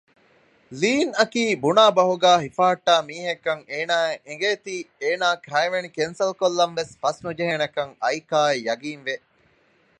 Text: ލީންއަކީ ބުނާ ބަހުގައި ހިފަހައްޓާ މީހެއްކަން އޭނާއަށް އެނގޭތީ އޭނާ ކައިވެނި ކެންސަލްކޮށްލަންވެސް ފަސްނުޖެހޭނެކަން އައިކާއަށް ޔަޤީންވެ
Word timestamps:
ލީންއަކީ 0.79 1.43
ބުނާ 1.63 1.83
ބަހުގައި 1.97 2.41
ހިފަހައްޓާ 2.43 2.93
މީހެއްކަން 3.07 3.63
އޭނާއަށް 3.71 4.21
އެނގޭތީ 4.27 4.75
އޭނާ 5.01 5.27
ކައިވެނި 5.47 5.89
ކެންސަލްކޮށްލަންވެސް 5.97 6.93
ފަސްނުޖެހޭނެކަން 7.01 7.93
އައިކާއަށް 8.03 8.63
ޔަޤީންވެ 8.67 9.15